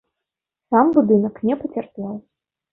[0.69, 2.13] Сам будынак не пацярпеў.